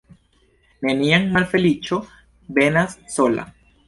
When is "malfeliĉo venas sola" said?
1.35-3.47